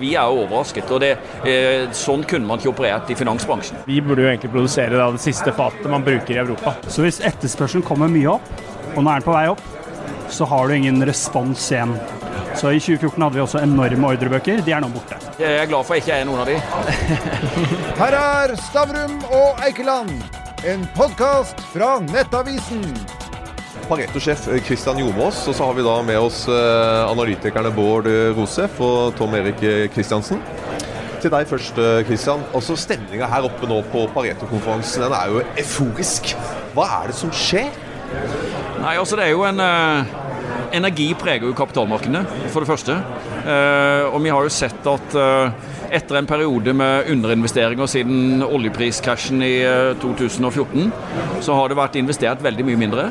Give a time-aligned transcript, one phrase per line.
[0.00, 1.12] Vi er jo overrasket, og det,
[1.44, 3.84] eh, sånn kunne man ikke operert i finansbransjen.
[3.86, 6.74] Vi burde jo egentlig produsere da, det siste fatet man bruker i Europa.
[6.88, 8.52] Så hvis etterspørselen kommer mye opp,
[8.94, 9.64] og nå er den på vei opp,
[10.28, 11.96] så har du ingen respons igjen.
[12.56, 14.62] Så i 2014 hadde vi også enorme ordrebøker.
[14.64, 15.18] De er nå borte.
[15.38, 16.56] Jeg er glad for at jeg ikke er noen av de.
[18.00, 20.16] Her er Stavrum og Eikeland,
[20.64, 22.84] en podkast fra Nettavisen.
[23.86, 29.16] Pareto-sjef Kristian Jomås, og så har vi da med oss eh, analytikerne Bård Rosef og
[29.18, 29.62] Tom Erik
[29.94, 30.42] Kristiansen.
[31.22, 32.44] Til deg først, Kristian.
[32.54, 36.34] Altså Stemninga her oppe nå på Pareto-konferansen den er jo euforisk.
[36.76, 37.72] Hva er det som skjer?
[38.82, 40.14] Nei, altså Det er jo en uh,
[40.76, 42.96] Energi preger jo kapitalmarkedene, for det første.
[43.46, 49.42] Uh, og vi har jo sett at uh, etter en periode med underinvesteringer siden oljepriskrasjen
[49.44, 49.54] i
[50.02, 50.90] 2014,
[51.44, 53.06] så har det vært investert veldig mye mindre.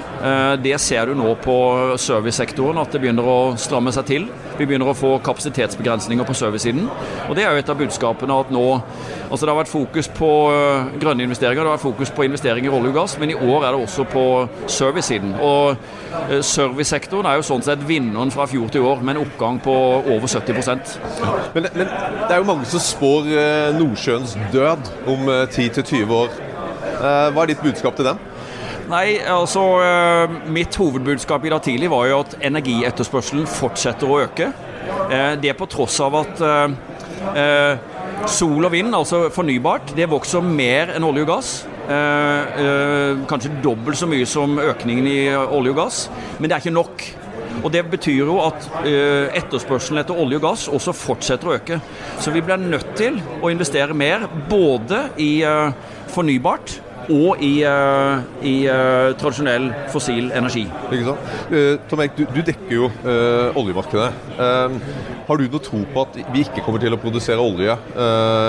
[0.64, 1.58] Det ser du nå på
[2.02, 4.28] servicesektoren, at det begynner å stramme seg til.
[4.56, 6.88] Vi begynner å få kapasitetsbegrensninger på servicesiden.
[7.30, 8.66] Og det er jo et av budskapene at nå
[9.26, 10.28] Altså Det har vært fokus på
[11.02, 13.66] grønne investeringer, det har vært fokus på investeringer i olje og gass, men i år
[13.66, 14.26] er det også på
[14.70, 15.34] servicesiden.
[15.42, 15.76] Og
[16.46, 19.76] servicesektoren er jo sånn sett vinneren fra fjor til år, med en oppgang på
[20.14, 20.54] over 70
[21.56, 23.28] men, men det er jo mange som spår
[23.78, 26.30] Nordsjøens død om 10-20 år.
[27.32, 28.22] Hva er ditt budskap til dem?
[28.86, 29.64] Nei, altså
[30.54, 34.52] Mitt hovedbudskap i dag tidlig var jo at energietterspørselen fortsetter å øke.
[35.42, 36.34] Det på tross av at
[38.30, 41.50] sol og vind, altså fornybart, det vokser mer enn olje og gass.
[43.30, 47.06] Kanskje dobbelt så mye som økningen i olje og gass, men det er ikke nok.
[47.64, 51.80] Og Det betyr jo at uh, etterspørselen etter olje og gass også fortsetter å øke.
[52.22, 55.72] Så vi blir nødt til å investere mer, både i uh,
[56.14, 58.56] fornybart og i, uh, i
[59.20, 60.64] tradisjonell fossil energi.
[60.90, 61.52] Ikke sant?
[61.92, 62.90] Tom Erik, du, du, dekker jo
[63.62, 64.08] oljemarkedet.
[65.28, 67.78] har du noe tro på at vi ikke kommer til å produsere olje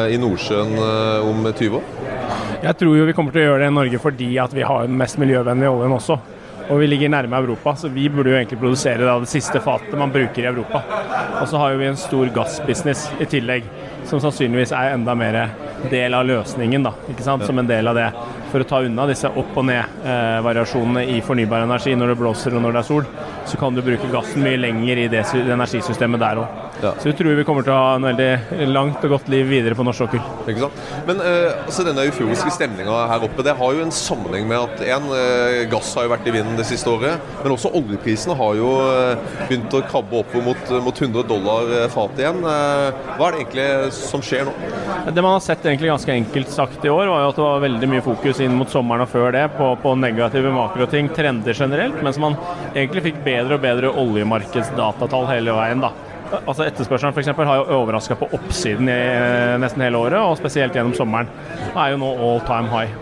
[0.08, 0.72] i Nordsjøen
[1.28, 1.84] om 20 år?
[2.64, 4.88] Jeg tror jo vi kommer til å gjøre det i Norge fordi at vi har
[4.88, 6.16] den mest miljøvennlige oljen også.
[6.66, 9.94] Og vi ligger nærme Europa, så vi burde jo egentlig produsere da, det siste fatet
[9.99, 10.82] man bruker i Europa.
[11.41, 13.69] Og så har vi en stor gassbusiness i tillegg,
[14.06, 15.38] som sannsynligvis er enda mer
[15.91, 17.47] del av løsningen, da, ikke sant?
[17.47, 18.09] som en del av det.
[18.50, 22.65] For å ta unna disse opp- og ned-variasjonene i fornybar energi når det blåser og
[22.65, 23.10] når det er sol,
[23.47, 26.66] så kan du bruke gassen mye lenger i det energisystemet der òg.
[26.82, 26.92] Ja.
[27.00, 29.76] Så vi tror vi kommer til å ha en veldig langt og godt liv videre
[29.76, 30.20] på norsk sokkel.
[30.44, 30.81] Ikke sant?
[31.09, 34.82] Men uh, altså denne euforiske stemninga her oppe, det har jo en sammenheng med at
[34.97, 38.59] en, uh, gass har jo vært i vinden det siste året, men også oljeprisene har
[38.60, 42.42] jo uh, begynt å krabbe opp mot, mot 100 dollar fatet igjen.
[42.44, 43.66] hva er det egentlig
[43.97, 44.54] som skjer nå?
[45.06, 47.64] Det man har sett egentlig ganske enkelt sagt i år, var jo at det var
[47.64, 52.03] veldig mye fokus inn mot sommeren og før det på, på negative makroting, trender generelt,
[52.04, 52.37] mens man
[52.75, 55.84] egentlig fikk bedre og bedre oljemarkedsdatatall hele veien.
[55.84, 55.94] da.
[56.47, 59.00] Altså Etterspørselen for eksempel, har jo overraska på oppsiden i
[59.62, 61.28] nesten hele året, og spesielt gjennom sommeren.
[61.62, 62.94] Det er jo nå all time high.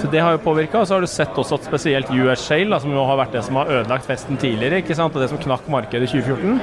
[0.00, 0.84] Så Det har jo påvirka.
[0.86, 3.56] Så har du sett også at spesielt US Shale, som jo har vært det som
[3.60, 5.14] har ødelagt festen tidligere, ikke sant?
[5.14, 6.60] og det som knakk markedet i 2014,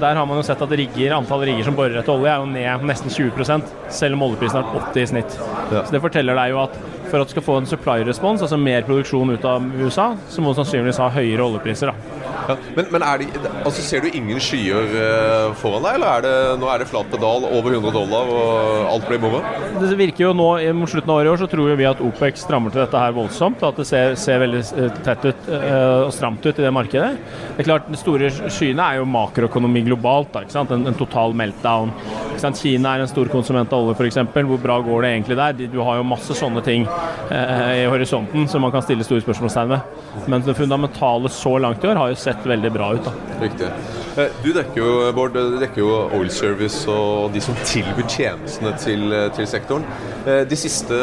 [0.00, 2.52] der har man jo sett at rigger, antall rigger som borer etter olje, er jo
[2.52, 5.38] ned nesten 20% selv om oljeprisen har vært 80 i snitt.
[5.72, 5.84] Ja.
[5.84, 8.84] Så Det forteller deg jo at for at du skal få en supply-respons, altså mer
[8.84, 11.92] produksjon ut av USA, så må du sannsynligvis ha høyere oljepriser.
[11.92, 12.17] da.
[12.48, 16.34] Ja, men, men det, altså, ser du ingen skyer uh, foran deg, eller er det,
[16.62, 19.42] nå er det flat pedal over 100 dollar og alt blir moro?
[19.78, 20.48] Det virker jo nå,
[20.78, 23.14] Mot slutten av året i år så tror vi at OPEC strammer til dette her
[23.16, 23.62] voldsomt.
[23.66, 27.10] At det ser, ser veldig eh, tett ut og stramt ut i det markedet.
[27.56, 30.32] Det er klart, De store skyene er jo makroøkonomi globalt.
[30.34, 30.64] Da?
[30.64, 31.92] En, en total meltdown.
[32.38, 34.18] Kina er en stor konsument av olje, f.eks.
[34.48, 35.68] Hvor bra går det egentlig der?
[35.72, 36.86] Du har jo masse sånne ting
[37.34, 39.96] eh, i horisonten som man kan stille store spørsmålstegn ved.
[40.30, 43.08] Men det fundamentale så langt i år har jo sett veldig bra ut.
[43.08, 43.14] da.
[43.42, 43.70] Riktig.
[44.18, 48.74] Eh, du dekker jo, Bård, du dekker jo Oil Service og de som tilbyr tjenestene
[48.82, 49.86] til, til, sektoren.
[50.24, 50.98] Eh, de siste,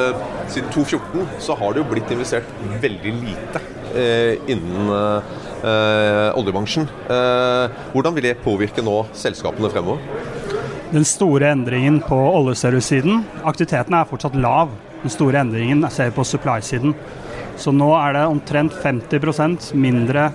[0.52, 2.50] Siden 2014 så har det jo blitt investert
[2.84, 3.62] veldig lite
[3.96, 4.92] eh, innen
[5.66, 6.88] eh, oljebransjen.
[7.10, 10.04] Eh, hvordan vil det påvirke nå selskapene fremover?
[10.92, 14.70] Den store endringen på oljeservice-siden Aktiviteten er fortsatt lav.
[15.02, 16.94] Den store endringen ser vi på supply-siden.
[17.58, 20.28] Så nå er det omtrent 50% mindre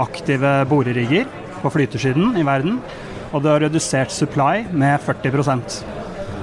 [0.00, 1.28] aktive borerigger
[1.60, 2.78] på flytesiden i verden.
[3.30, 5.82] Og det har redusert supply med 40%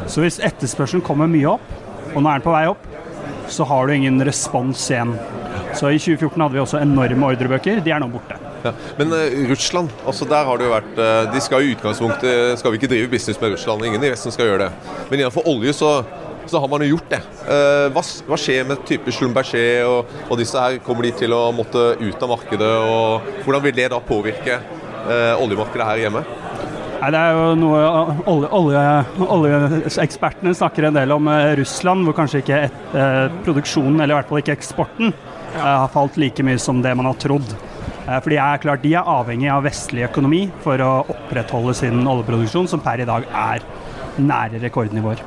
[0.07, 1.65] Så hvis etterspørselen kommer mye opp,
[2.13, 2.86] og nå er den på vei opp,
[3.51, 5.18] så har du ingen respons igjen.
[5.75, 7.81] Så i 2014 hadde vi også enorme ordrebøker.
[7.83, 8.37] De er nå borte.
[8.63, 8.74] Ja.
[8.98, 12.74] Men uh, Russland, altså der har det jo vært uh, De skal i utgangspunktet skal
[12.74, 13.86] vi ikke drive business med Russland.
[13.86, 14.95] Ingen i Vesten skal gjøre det.
[15.09, 15.92] Men innenfor olje så
[16.48, 17.21] så har man jo gjort det.
[17.44, 20.80] Uh, hva, hva, skjer med type Schlumberger og, og, disse her?
[20.86, 22.74] Kommer de til å måtte ut av markedet?
[22.88, 26.24] og Hvordan vil det da påvirke uh, oljemarkedet her hjemme?
[26.98, 27.81] Nei, Det er jo noe
[28.31, 28.83] olje, olje,
[29.38, 31.30] Oljeekspertene snakker en del om
[31.60, 35.13] Russland, hvor kanskje ikke et, eh, produksjonen, eller i hvert fall ikke eksporten,
[35.53, 37.53] eh, har falt like mye som det man har trodd.
[38.07, 42.00] Eh, for de er klart de er avhengig av vestlig økonomi for å opprettholde sin
[42.07, 43.65] oljeproduksjon, som per i dag er
[44.18, 45.24] nære rekordnivåer.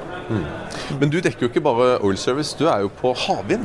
[1.01, 3.65] Men du dekker jo ikke bare oil service, du er jo på havvind.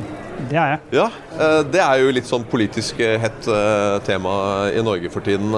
[0.50, 0.80] Det er jeg.
[0.98, 1.06] Ja,
[1.38, 3.48] eh, Det er jo litt sånn politisk eh, hett
[4.04, 5.54] tema i Norge for tiden.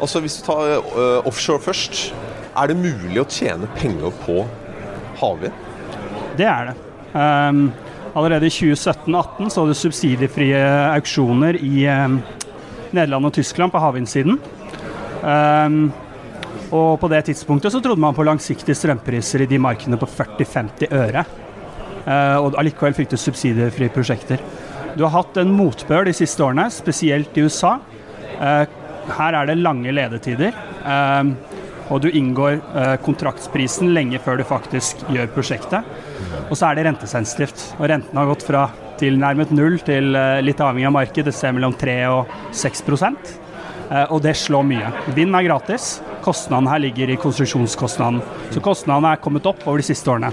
[0.00, 2.12] Altså Hvis du tar offshore først,
[2.56, 4.42] er det mulig å tjene penger på
[5.20, 5.52] havvind?
[6.36, 6.76] Det er det.
[7.12, 7.72] Um,
[8.16, 10.60] allerede i 2017-2018 så du subsidiefrie
[10.96, 12.22] auksjoner i um,
[12.96, 14.38] Nederland og Tyskland på havvindsiden.
[15.22, 15.76] Um,
[16.72, 20.92] og på det tidspunktet så trodde man på langsiktige strømpriser i de markedene på 40-50
[20.96, 21.24] øre.
[22.02, 24.42] Uh, og allikevel fikk du subsidiefrie prosjekter.
[24.96, 27.76] Du har hatt en motbør de siste årene, spesielt i USA.
[28.40, 28.64] Uh,
[29.18, 30.56] her er det lange ledetider.
[30.82, 31.52] Uh,
[31.92, 35.88] og du inngår eh, kontraktsprisen lenge før du faktisk gjør prosjektet.
[36.48, 37.64] Og så er det rentesensitivt.
[37.78, 38.66] Og renten har gått fra
[39.00, 44.06] tilnærmet null til eh, litt avhengig av marked, et sted mellom 3 og 6 eh,
[44.12, 44.92] Og det slår mye.
[45.16, 46.00] Vind er gratis.
[46.22, 48.22] Kostnaden her ligger i konstruksjonskostnaden.
[48.54, 50.30] Så kostnadene er kommet opp over de siste årene.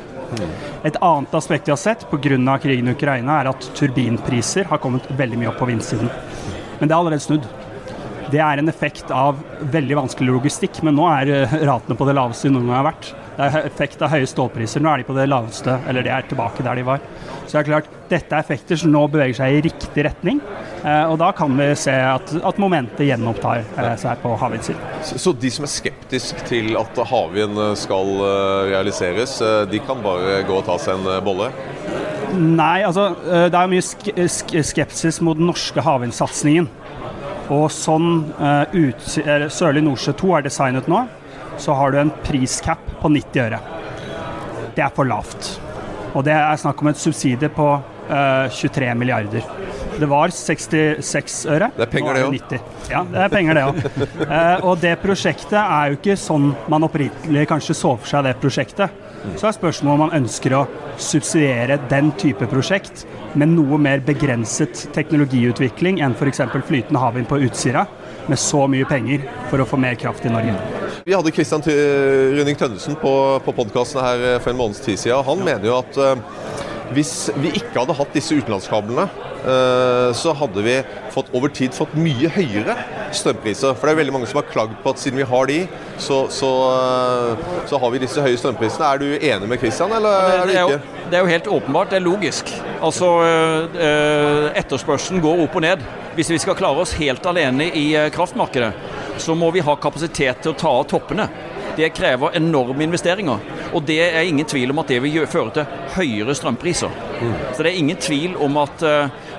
[0.86, 2.60] Et annet aspekt vi har sett pga.
[2.62, 6.10] krigen i Ukraina, er at turbinpriser har kommet veldig mye opp på vindsiden.
[6.80, 7.48] Men det er allerede snudd.
[8.30, 9.40] Det er en effekt av
[9.74, 12.88] veldig vanskelig logistikk, men nå er eh, ratene på det laveste de noen gang har
[12.92, 13.08] vært.
[13.40, 14.84] Det er effekt av høye stålpriser.
[14.84, 17.02] Nå er de på det laveste, eller de er tilbake der de var.
[17.48, 20.42] Så det er klart, dette er effekter som nå beveger seg i riktig retning.
[20.84, 24.84] Eh, og da kan vi se at, at momentet gjenopptar eh, seg på havvindsiden.
[25.08, 28.14] Så, så de som er skeptiske til at havvind skal
[28.70, 29.40] realiseres,
[29.72, 31.50] de kan bare gå og ta seg en bolle?
[32.38, 36.70] Nei, altså det er mye sk sk skepsis mot den norske havvindsatsingen.
[37.54, 41.06] Og sånn uh, Sørlig Nordsjø 2 er designet nå,
[41.60, 43.60] så har du en priscap på 90 øre.
[44.76, 45.56] Det er for lavt.
[46.14, 49.46] Og det er snakk om et subsidie på uh, 23 milliarder.
[50.00, 51.72] Det var 66 øre.
[51.76, 52.54] Det er penger, det òg.
[52.90, 53.82] Ja, det er penger, det òg.
[54.24, 58.38] uh, og det prosjektet er jo ikke sånn man opprinnelig kanskje så for seg det
[58.40, 59.09] prosjektet.
[59.40, 60.66] Så er spørsmålet om man ønsker å
[61.00, 63.06] subsidiere den type prosjekt
[63.40, 66.42] med noe mer begrenset teknologiutvikling enn f.eks.
[66.68, 67.86] flytende havvind på Utsira,
[68.30, 70.56] med så mye penger for å få mer kraft i Norge.
[71.06, 73.14] Vi hadde Kristian Rønning Tønnesen på,
[73.46, 75.26] på podkasten her eh, for en måneds tid siden.
[75.26, 76.22] Han mener jo at eh,
[76.96, 79.08] hvis vi ikke hadde hatt disse utenlandskablene,
[79.40, 80.74] så hadde vi
[81.14, 82.76] fått, over tid fått mye høyere
[83.16, 83.76] strømpriser.
[83.78, 85.60] For det er veldig mange som har klagd på at siden vi har de,
[86.02, 88.90] så, så, eh, så har vi disse høye strømprisene.
[88.90, 90.80] Er du enig med Christian, eller ja, det, Det er, ikke?
[90.80, 92.54] jo, det er jo helt åpenbart, det er logisk.
[92.80, 95.86] Altså, øh, Etterspørselen går opp og ned.
[96.16, 98.74] Hvis vi skal klare oss helt alene i kraftmarkedet,
[99.20, 101.30] så må vi ha kapasitet til å ta av toppene.
[101.78, 103.40] Det krever enorme investeringer.
[103.72, 106.92] Og det er ingen tvil om at det vil føre til høyere strømpriser.
[107.54, 108.84] Så det er ingen tvil om at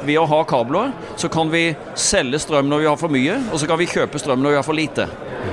[0.06, 3.60] ved å ha kabler, så kan vi selge strøm når vi har for mye, og
[3.60, 5.06] så kan vi kjøpe strøm når vi har for lite.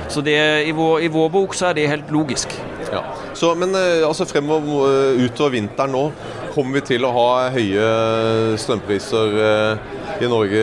[0.08, 2.54] Så det, i, vår, i vår bok så er det helt logisk.
[2.92, 3.02] Ja.
[3.36, 6.04] Så, men eh, altså fremover eh, utover vinteren nå,
[6.54, 7.88] kommer vi til å ha høye
[8.58, 10.62] strømpriser eh, i Norge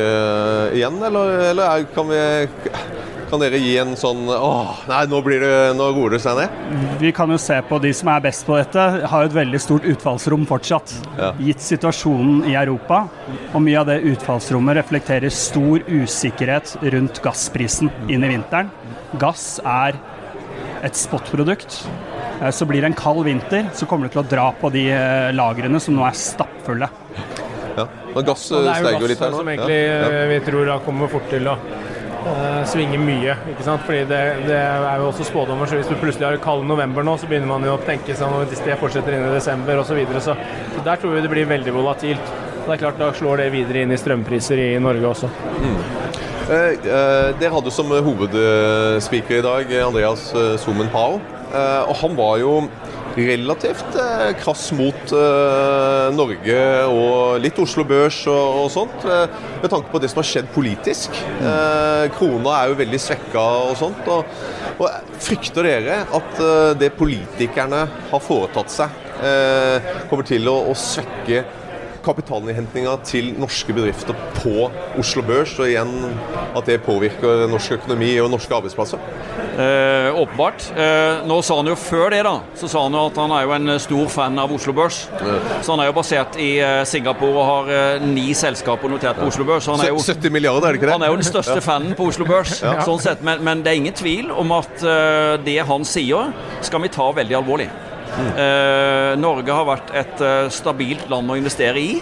[0.75, 2.21] igjen, eller, eller er, kan, vi,
[3.35, 6.55] kan dere gi en sånn Åh, nei, nå, blir det, nå roer det seg ned?
[7.03, 9.59] Vi kan jo se på de som er best på dette, har jo et veldig
[9.61, 10.93] stort utfallsrom fortsatt.
[11.19, 11.33] Ja.
[11.43, 13.03] Gitt situasjonen i Europa.
[13.53, 18.71] Og mye av det utfallsrommet reflekterer stor usikkerhet rundt gassprisen inn i vinteren.
[19.21, 19.99] Gass er
[20.85, 21.81] et spotprodukt.
[22.41, 24.87] Eh, Så blir det en kald vinter, så kommer det til å dra på de
[24.91, 26.89] eh, lagrene som nå er stappfulle.
[27.75, 27.87] Ja.
[28.15, 29.39] Men gass Og eh, det er jo steiger jo litt her gass nå.
[29.43, 29.95] som egentlig Ja.
[29.99, 30.11] Ja.
[30.23, 31.55] eh, vi tror da kommer fort til å
[32.31, 33.35] eh, svinge mye.
[33.51, 33.83] ikke sant?
[33.85, 37.17] Fordi det, det er jo også spådommer, så hvis du plutselig har kald november nå,
[37.21, 39.93] så begynner man jo å tenke seg når det fortsetter inn i desember osv.
[39.93, 40.21] Så, videre.
[40.21, 42.33] så der tror vi det blir veldig volatilt.
[42.65, 45.29] Og det er klart Da slår det videre inn i strømpriser i Norge også.
[46.45, 51.19] Eh, eh, dere hadde som hovedspeaker i dag Andreas eh, Somen Pao.
[51.55, 52.55] Eh, og han var jo
[53.15, 56.59] relativt eh, krass mot eh, Norge
[56.91, 59.25] og litt Oslo Børs og, og sånt, eh,
[59.61, 61.15] med tanke på det som har skjedd politisk.
[61.39, 64.09] Eh, krona er jo veldig svekka og sånt.
[64.11, 64.37] Og,
[64.75, 66.41] og frykter dere at
[66.79, 71.45] det politikerne har foretatt seg, eh, kommer til å, å svekke
[72.05, 74.69] kapitalinnhentinga til norske bedrifter på
[75.01, 75.93] Oslo Børs, og igjen
[76.55, 79.01] at det påvirker norsk økonomi og norske arbeidsplasser?
[79.55, 80.65] Eh, åpenbart.
[80.75, 83.45] Eh, nå sa han jo før det, da, så sa han jo at han er
[83.45, 85.05] jo en stor fan av Oslo Børs.
[85.63, 89.29] Så han er jo basert i eh, Singapore og har eh, ni selskaper notert på
[89.31, 89.67] Oslo Børs.
[89.67, 90.97] Så han er jo 70 milliarder, er det ikke det?
[90.97, 92.59] Han er jo den største fanen på Oslo Børs.
[92.59, 96.33] sånn sett, men, men det er ingen tvil om at eh, det han sier,
[96.65, 97.71] skal vi ta veldig alvorlig.
[98.15, 101.97] Eh, Norge har vært et eh, stabilt land å investere i.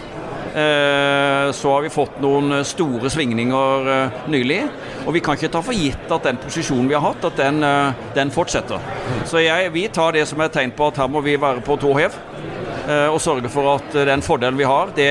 [0.54, 3.90] Eh, så har vi fått noen store svingninger
[4.30, 4.60] nylig.
[5.08, 7.66] Og vi kan ikke ta for gitt at den posisjonen vi har hatt, at den,
[8.16, 8.84] den fortsetter.
[9.30, 11.80] Så jeg, vi tar det som et tegn på at her må vi være på
[11.82, 12.20] tå hev.
[12.84, 15.08] Og sørge for at den fordelen vi har, det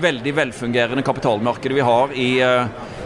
[0.00, 2.30] veldig velfungerende kapitalmarkedet vi har i,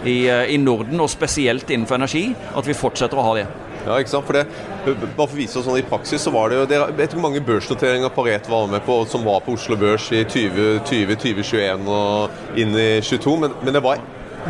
[0.06, 0.18] i,
[0.54, 3.48] i Norden, og spesielt innenfor energi, at vi fortsetter å ha det.
[3.84, 4.24] Ja, ikke sant?
[4.28, 4.44] For det,
[4.86, 7.10] bare for å vise oss sånn I praksis så var det jo det, Jeg vet
[7.10, 11.16] ikke hvor mange børsnoteringer Paret var med på som var på Oslo Børs i 2020,
[11.20, 14.00] 2021 og inn i 22, men, men det var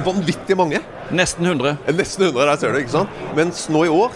[0.04, 0.80] vanvittig mange.
[1.14, 1.76] Nesten 100.
[1.86, 3.20] Eh, Nesten 100, der ser du, ikke sant?
[3.38, 4.14] Mens nå i år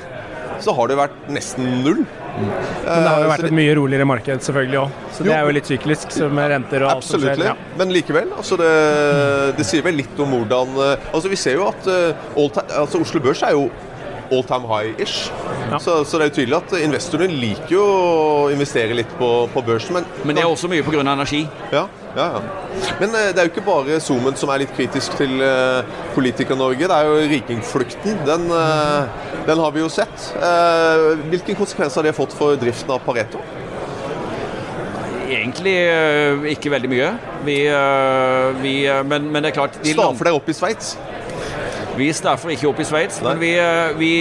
[0.59, 2.01] så har det vært nesten null.
[2.39, 2.49] Men
[2.87, 4.97] det har jo vært et mye roligere marked selvfølgelig òg.
[5.15, 5.35] Så det Jo.
[5.37, 7.35] er jo litt syklisk så med renter og alt som skjer.
[7.37, 7.47] Absolutt.
[7.47, 7.77] Ja.
[7.79, 8.73] Men likevel, altså det,
[9.59, 12.51] det sier vel litt om hvordan eh, Altså Vi ser jo at eh, all
[12.83, 13.69] altså Oslo Børs er jo
[14.33, 15.29] all time high-ish.
[15.71, 15.79] Ja.
[15.83, 19.63] Så, så det er jo tydelig at investorene liker jo å investere litt på, på
[19.67, 19.99] børsen.
[19.99, 21.01] Men, Men det er også mye pga.
[21.05, 21.45] energi.
[21.73, 22.41] ja, ja, ja.
[23.01, 25.85] Men eh, det er jo ikke bare Zoomen som er litt kritisk til uh,
[26.17, 26.89] Politiker-Norge.
[26.89, 28.19] Det er jo rikingflukten.
[28.27, 29.07] Den, uh,
[29.47, 30.31] den har vi jo sett.
[30.41, 33.43] Uh, hvilke konsekvenser har det fått for driften av Pareto?
[35.29, 35.75] Egentlig
[36.55, 37.09] ikke veldig mye.
[37.45, 37.59] Vi,
[38.63, 38.73] vi,
[39.05, 40.95] men, men det er klart de land- dere opp i Sveits?
[41.99, 44.13] Vi staffer ikke opp i Sveits, men vi, øh, vi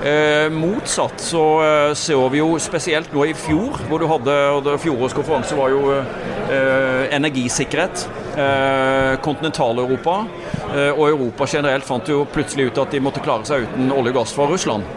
[0.00, 4.62] Eh, Motsatt så eh, ser vi jo spesielt nå i fjor, hvor du hadde og
[4.64, 8.06] det- Fjorårets konferanse var jo eh, energisikkerhet.
[8.32, 10.14] Øh, Kontinental-Europa
[10.72, 14.14] øh, og Europa generelt fant jo plutselig ut at de måtte klare seg uten olje
[14.14, 14.88] og gass fra Russland.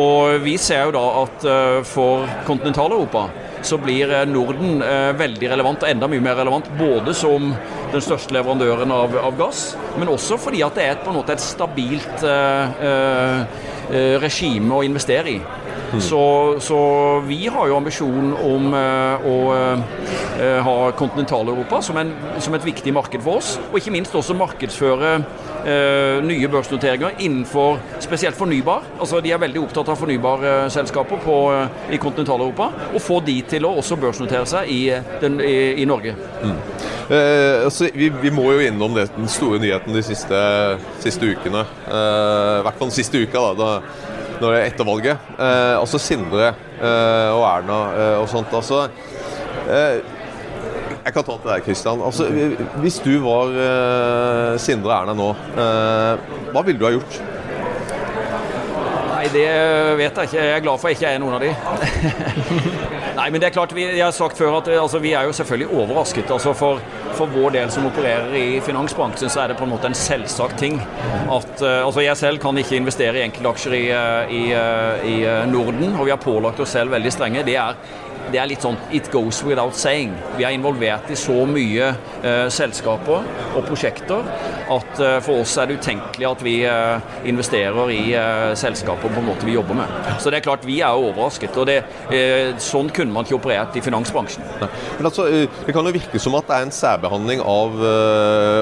[0.00, 3.26] Og vi ser jo da at eh, for kontinental-Europa
[3.62, 7.52] så blir eh, Norden eh, veldig relevant, enda mye mer relevant, både som
[7.92, 11.18] den største leverandøren av, av gass, men også fordi at det er et, på en
[11.20, 13.42] måte et stabilt eh, eh,
[13.92, 15.40] eh, regime å investere i.
[16.00, 16.18] Så,
[16.64, 16.76] så
[17.26, 22.94] vi har jo ambisjon om eh, å eh, ha kontinental-Europa som, en- som et viktig
[22.96, 25.18] marked for oss, og ikke minst også markedsføre
[26.26, 28.82] nye børsnoteringer innenfor spesielt fornybar.
[29.00, 33.66] Altså De er veldig opptatt av fornybarselskaper på, eh, i kontinental-Europa, og få de til
[33.66, 34.80] å også børsnotere seg i,
[35.22, 36.14] den, i, i Norge.
[36.42, 40.40] Eh, altså, vi, vi må jo innom det, den store nyheten de siste,
[41.02, 41.66] siste ukene.
[41.86, 45.30] Eh, hvert fall den siste uka, da, da når det er etter valget.
[45.38, 46.48] Eh, altså Sindre
[46.80, 48.54] eh, og Erna eh, og sånt.
[48.58, 48.86] Altså,
[49.68, 50.00] eh,
[51.02, 52.02] jeg kan ta til deg, Kristian.
[52.06, 52.28] Altså,
[52.82, 57.22] hvis du var uh, Sindre Erna nå, uh, hva ville du ha gjort?
[59.12, 59.48] Nei, det
[59.98, 60.38] vet jeg ikke.
[60.38, 61.50] Jeg er glad for at jeg ikke er noen av de.
[63.18, 65.34] Nei, men det er klart, vi, jeg har sagt før at altså, vi er jo
[65.36, 66.30] selvfølgelig overrasket.
[66.30, 66.78] Altså, for,
[67.18, 70.58] for vår del som opererer i finansbransjen, så er det på en måte en selvsagt
[70.62, 73.84] ting at uh, altså Jeg selv kan ikke investere i enkeltaksjer i,
[74.38, 74.46] i,
[75.12, 75.18] i
[75.50, 77.46] Norden, og vi har pålagt oss selv veldig strenge.
[77.46, 77.78] Det er
[78.32, 80.14] det er litt sånn it goes without saying.
[80.38, 84.26] Vi er involvert i så mye eh, selskaper og prosjekter
[84.76, 89.20] at eh, for oss er det utenkelig at vi eh, investerer i eh, selskaper på
[89.22, 89.88] en måte vi jobber med.
[90.22, 91.56] Så det er klart vi er overrasket.
[91.56, 91.80] og det,
[92.62, 94.44] Sånn kunne man ikke operert i finansbransjen.
[94.60, 95.22] Men altså,
[95.66, 97.70] Det kan jo virke som at det er en særbehandling av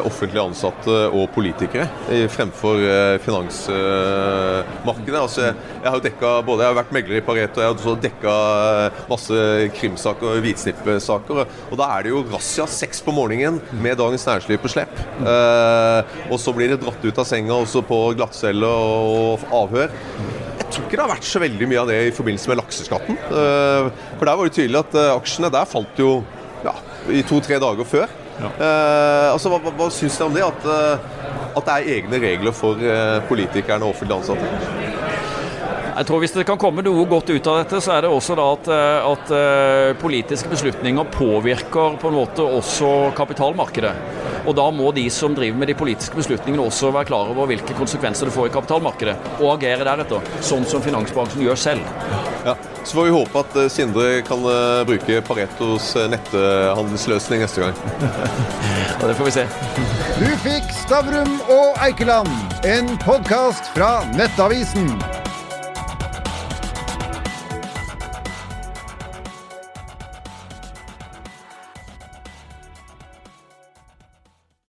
[0.07, 1.87] offentlig ansatte og politikere
[2.33, 2.81] fremfor
[3.25, 5.21] finansmarkedet.
[5.21, 7.77] altså, jeg, har jo dekket, både jeg har vært megler i Pareto og jeg har
[7.77, 8.35] også dekka
[9.11, 9.37] masse
[9.81, 11.45] krimsaker og hvitsnippsaker.
[11.71, 14.93] og- da er det jo razzia seks på morgenen med Dagens Næringsliv på slepp.
[15.21, 16.00] Eh,
[16.31, 19.95] og så blir det dratt ut av senga også på glattcelle og avhør.
[20.61, 23.19] Jeg tror ikke det har vært så veldig mye av det i forbindelse med lakseskatten.
[23.27, 23.89] Eh,
[24.19, 26.13] For der var det tydelig at eh, aksjene der falt jo
[26.65, 26.77] ja,
[27.11, 28.19] i to-tre dager før.
[28.41, 28.49] Ja.
[29.35, 30.47] altså, Hva, hva, hva syns dere om det?
[30.47, 34.89] At, eh, at det er egne regler for eh, politikerne og offentlig ansatte?
[35.91, 38.37] Jeg tror Hvis det kan komme noe godt ut av dette, så er det også
[38.39, 43.93] da at, eh, at eh, politiske beslutninger påvirker på en måte også kapitalmarkedet.
[44.47, 47.77] Og Da må de som driver med de politiske beslutningene også være klar over hvilke
[47.79, 50.35] konsekvenser det får i kapitalmarkedet, og agere deretter.
[50.45, 52.05] Sånn som finansbransjen gjør selv.
[52.47, 52.57] Ja.
[52.85, 57.77] Så får vi håpe at eh, Sindre kan eh, bruke Paretos eh, netthandelsløsning neste gang.
[59.01, 59.47] ja, Det får vi se.
[60.21, 62.33] Du fikk Stavrum og Eikeland,
[62.65, 64.95] en podkast fra Nettavisen.